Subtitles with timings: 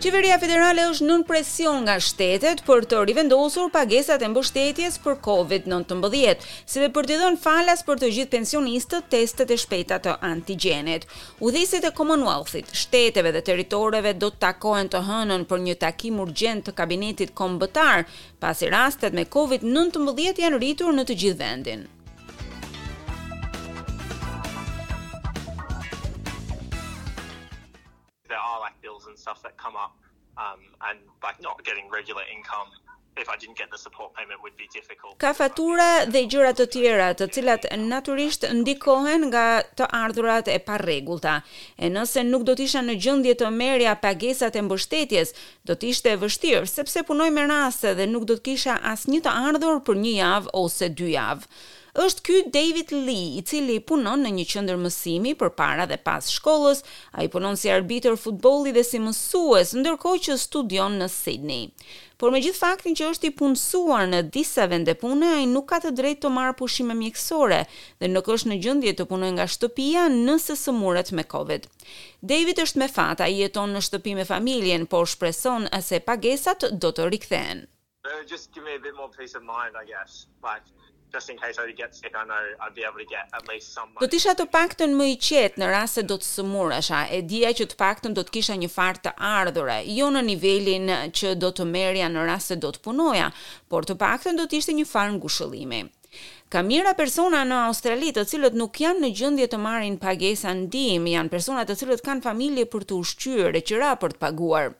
[0.00, 6.46] Qeveria federale është nën presion nga shtetet për të rivendosur pagesat e mbështetjes për Covid-19,
[6.70, 11.04] si dhe për të dhënë falas për të gjithë pensionistët testet e shpejta të antigjenit.
[11.44, 16.64] Udhësit e Commonwealth-it, shteteve dhe territoreve do të takohen të hënën për një takim urgjent
[16.64, 18.08] të kabinetit kombëtar,
[18.40, 21.88] pasi rastet me Covid-19 janë rritur në të gjithë vendin.
[29.24, 29.92] stuff that come up
[30.44, 32.68] um and like not getting regular income
[33.22, 36.66] if i didn't get the support payment would be difficult ka fatura dhe gjëra të
[36.74, 39.44] tjera të cilat natyrisht ndikohen nga
[39.80, 41.34] të ardhurat e parregullta
[41.86, 45.34] e nëse nuk do të isha në gjendje të merrja pagesat e mbështetjes
[45.68, 49.24] do të ishte e vështirë sepse punoj me raste dhe nuk do të kisha asnjë
[49.26, 51.68] të ardhur për një javë ose dy javë
[51.98, 56.84] është ky David Lee, i cili punon në një qendër mësimi përpara dhe pas shkollës.
[57.18, 61.64] Ai punon si arbitër futbolli dhe si mësues, ndërkohë që studion në Sydney.
[62.20, 65.78] Por me gjithë faktin që është i punësuar në disa vende pune, ai nuk ka
[65.80, 67.62] të drejtë të marrë pushime mjekësore
[67.98, 71.64] dhe nuk është në gjendje të punojë nga shtëpia nëse sëmuret me Covid.
[72.34, 76.92] David është me fat, ai jeton në shtëpi me familjen, por shpreson se pagesat do
[76.92, 77.64] të rikthehen.
[78.04, 79.72] Uh, just give me a bit more peace of mind,
[81.14, 83.66] just in case I get sick, I know I'd be able to get at least
[83.76, 84.04] some money.
[84.06, 87.52] Do të të paktën më i qetë në rast se do të sëmurësha, e dhja
[87.60, 91.50] që të paktën do të kisha një farë të ardhure, jo në nivelin që do
[91.56, 93.30] të merja në rast se do të punoja,
[93.70, 95.84] por të paktën do të ishte një farë në gushëllime.
[96.50, 101.12] Ka mira persona në Australi të cilët nuk janë në gjendje të marrin pagesa ndihmë,
[101.14, 104.72] janë persona të cilët kanë familje për të ushqyer e qira për të paguar.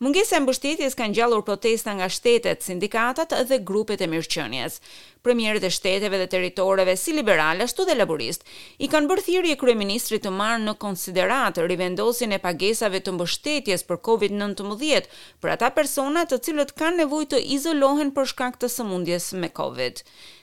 [0.00, 4.78] Mungesa e mbështetjes ka ngjallur protesta nga shtetet, sindikatat dhe grupet e mirëqenies.
[5.20, 8.46] Premierët e shteteve dhe territoreve si liberal ashtu dhe laborist
[8.78, 14.00] i kanë bërë thirrje kryeministrit të marrë në konsiderat rivendosjen e pagesave të mbështetjes për
[14.08, 15.12] COVID-19
[15.44, 20.00] për ata persona të cilët kanë nevojë të izolohen për shkak të sëmundjes me COVID.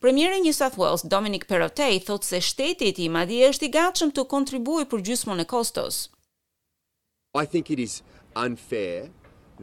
[0.00, 4.12] Premieri New South Wales, Dominic Perrottet, thot se shteti i tij madje është i gatshëm
[4.14, 5.96] të kontribuojë për gjysmën e kostos.
[7.42, 7.96] I think it is
[8.38, 9.08] unfair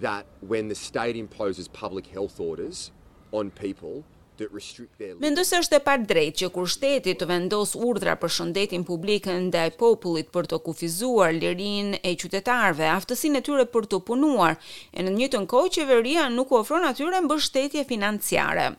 [0.06, 2.90] that when the state imposes public health orders
[3.32, 4.04] on people
[4.42, 8.34] that restrict their Mendoj se është e padrejtë që kur shteti të vendos urdhra për
[8.40, 14.02] shëndetin publik ndaj popullit për të kufizuar lirinë e qytetarëve, aftësinë e tyre për të
[14.12, 14.60] punuar,
[14.92, 18.70] e në të njëjtën kohë qeveria nuk u ofron atyre mbështetje financiare.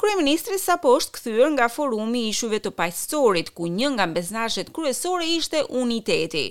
[0.00, 5.26] Kryeministri sapo është kthyer nga forumi i ishujve të paqësorit ku një nga mbeznashet kryesore
[5.32, 6.44] ishte uniteti,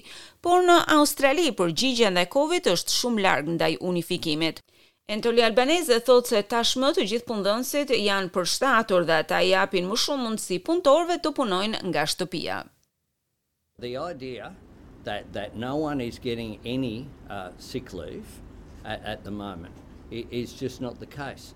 [0.45, 4.61] por në Australi përgjigjja ndaj Covid është shumë larg ndaj unifikimit.
[5.17, 10.25] Entoli Albanese thotë se tashmë të gjithë punëdhënësit janë përshtatur dhe ata japin më shumë
[10.27, 12.59] mundësi punëtorëve të punojnë nga shtëpia.
[13.81, 14.53] The idea
[15.09, 16.95] that that no one is getting any
[17.29, 18.29] uh, sick leave
[18.93, 19.73] at, at the moment
[20.11, 21.55] is just not the case.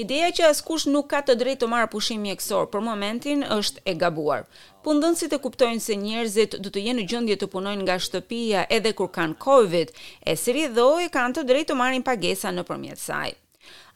[0.00, 3.94] Ideja që askush nuk ka të drejtë të marrë pushim mjekësor për momentin është e
[4.02, 4.46] gabuar.
[4.86, 8.94] Pundënësit e kuptojnë se njerëzit do të jenë në gjendje të punojnë nga shtëpia edhe
[9.02, 9.92] kur kanë COVID,
[10.30, 13.32] e si rëdhoi kanë të drejtë të marrin pagesa nëpërmjet saj.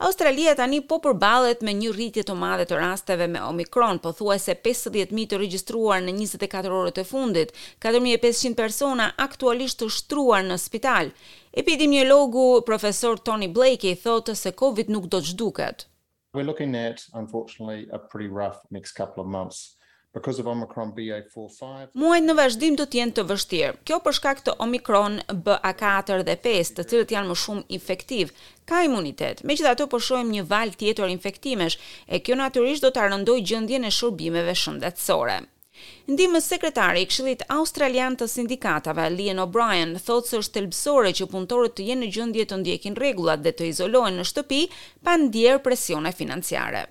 [0.05, 5.27] Australia tani po përballet me një rritje të madhe të rasteve me Omicron, pothuajse 50000
[5.33, 7.55] të regjistruar në 24 orët e fundit,
[7.87, 11.11] 4500 persona aktualisht të shtruar në spital.
[11.65, 15.89] Epidemiologu profesor Tony Blake i thotë se Covid nuk do të zhduket.
[16.35, 19.65] We're looking at unfortunately a pretty rough next couple of months.
[20.15, 21.89] Because of Omicron BA45.
[21.99, 23.71] Muajt në vazhdim do të jenë të vështirë.
[23.89, 25.17] Kjo për shkak të Omicron
[25.49, 28.31] BA4 dhe 5, të cilët janë më shumë infektiv,
[28.71, 29.43] ka imunitet.
[29.51, 31.77] Megjithatë po shohim një val tjetër infektimesh,
[32.07, 35.37] e kjo natyrisht do të rëndoj gjendjen e shërbimeve shëndetësore.
[36.09, 41.75] Ndimës sekretari i Këshillit Australian të Sindikatave, Lian O'Brien, thotë se është thelbësore që punëtorët
[41.81, 44.63] të jenë në gjendje të ndjekin rregullat dhe të izolohen në shtëpi
[45.03, 46.87] pa ndjerë presione financiare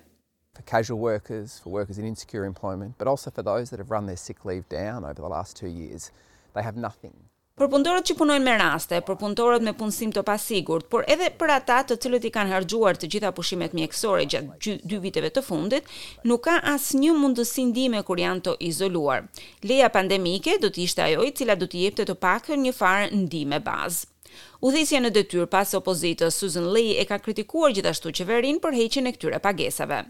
[0.54, 4.06] for casual workers, for workers in insecure employment, but also for those that have run
[4.06, 6.10] their sick leave down over the last two years.
[6.54, 7.12] They have nothing.
[7.54, 11.52] Për punëtorët që punojnë me raste, për punëtorët me punësim të pasigurt, por edhe për
[11.54, 15.86] ata të cilët i kanë harxhuar të gjitha pushimet mjekësore gjatë dy viteve të fundit,
[16.26, 19.28] nuk ka asnjë mundësi ndihme kur janë të izoluar.
[19.70, 23.12] Leja pandemike do të ishte ajo e cila do t'i jepte të pakën një farë
[23.22, 24.10] ndihme bazë.
[24.64, 29.14] Udhëhesia në detyrë pas opozitës Susan Lee e ka kritikuar gjithashtu qeverinë për heqjen e
[29.18, 30.00] këtyre pagesave.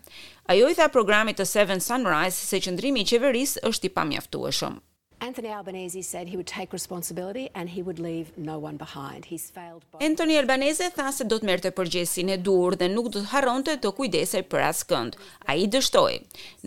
[0.55, 4.81] Ajo i tha programit të Seven Sunrise se qëndrimi i qeverisë është i pamjaftueshëm.
[5.25, 9.21] Anthony Albanese said he would take responsibility and he would leave no one behind.
[9.25, 10.03] He's failed both.
[10.09, 13.79] Anthony Albanese tha se do të merrte përgjegjësinë e duhur dhe nuk do të harronte
[13.81, 15.17] të kujdesej për askënd.
[15.49, 16.19] Ai dështoi.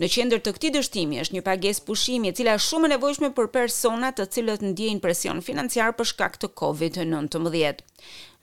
[0.02, 3.30] Në qendër të këtij dështimi është një pagesë pushimi e cila është shumë e nevojshme
[3.38, 7.78] për persona të cilët ndjejnë presion financiar për shkak të COVID-19.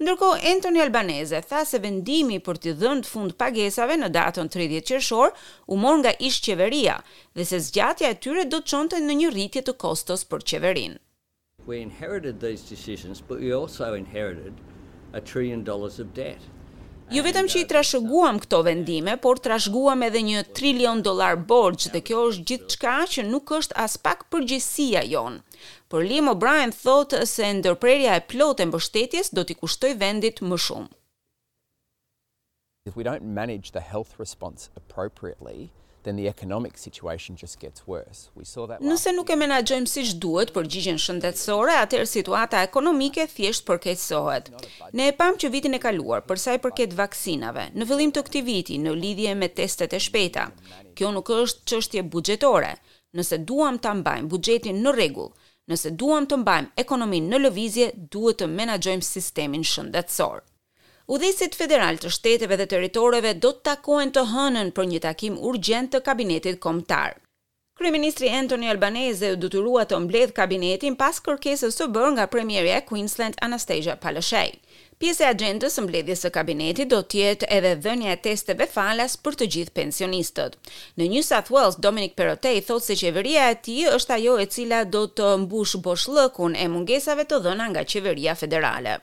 [0.03, 5.31] Ndërkohë Anthony Albanese tha se vendimi për të dhënë fund pagesave në datën 30 qershor
[5.71, 6.97] u mor nga ish-qeveria,
[7.36, 10.98] dhe se zgjatja e tyre do të çonte në një rritje të kostos për qeverinë.
[11.68, 14.54] We inherited these decisions, but we also inherited
[15.14, 16.42] a trillion dollars of debt.
[17.14, 21.90] Ju vetëm që i uh, trashëguam këto vendime, por trashëguam edhe një trilion dollar borxh
[21.94, 25.40] dhe kjo është gjithçka që nuk është as pak përgjegjësia jon.
[25.90, 30.58] Por Lim O'Brien thotë se ndërprerja e plotë e mbështetjes do t'i kushtojë vendit më
[30.68, 30.90] shumë.
[32.90, 35.70] If we don't manage the health response appropriately,
[36.06, 38.19] then the economic situation just gets worse.
[38.40, 38.80] We saw that.
[38.92, 44.52] Nëse nuk e menaxhojmë siç duhet përgjigjen shëndetësore, atëherë situata ekonomike thjesht përkeqësohet.
[45.00, 48.25] Ne e pam që vitin e kaluar, për sa i përket vaksinave, në fillim të
[48.30, 50.48] këtij viti në lidhje me testet e shpejta.
[50.96, 52.75] Kjo nuk është çështje buxhetore.
[53.18, 55.31] Nëse duam ta mbajmë buxhetin në rregull,
[55.72, 60.44] nëse duam të mbajmë ekonominë në lëvizje, duhet të menaxhojmë sistemin shëndetësor.
[61.06, 65.92] Udhësit federal të shteteve dhe territoreve do të takohen të hënën për një takim urgjent
[65.94, 67.19] të kabinetit kombëtar.
[67.78, 72.86] Kryeministri Anthony Albanese u të të mbledh kabinetin pas kërkesës së bërë nga premierja e
[72.90, 74.57] Queensland Anastasia Palaszczuk.
[74.98, 79.18] Pjesë e agjendës së mbledhjes së kabinetit do të jetë edhe dhënia e testeve falas
[79.25, 80.58] për të gjithë pensionistët.
[80.98, 84.81] Në New South Wales, Dominic Perrottet thotë se qeveria e tij është ajo e cila
[84.96, 88.98] do të mbush boshllëkun e mungesave të dhëna nga qeveria federale.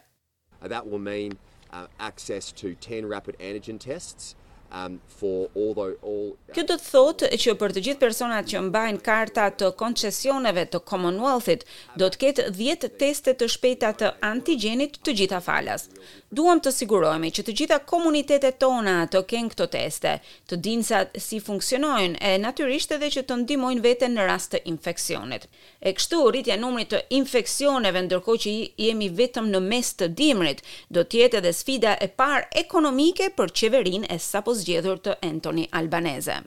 [0.67, 1.39] That will mean
[1.75, 4.35] Uh, access to 10 rapid antigen tests
[4.73, 9.01] um for although all Kjo do të thotë që për të gjithë personat që mbajnë
[9.05, 11.63] karta të koncesioneve të Commonwealth-it
[12.01, 15.87] do të ketë 10 teste të shpejta të antigjenit të gjitha falas.
[16.33, 20.13] Duam të sigurohemi që të gjitha komunitetet tona të kenë këto teste,
[20.53, 24.63] të dinë sa si funksionojnë e natyrisht edhe që të ndihmojnë veten në rast të
[24.73, 25.45] infeksionit.
[25.85, 28.55] E kështu rritja e numrit të infeksioneve ndërkohë që
[28.87, 30.61] jemi vetëm në mes të dimrit
[30.93, 35.67] do të jetë edhe sfida e parë ekonomike për qeverinë e sapo zgjedhur të Anthony
[35.83, 36.41] Albanese.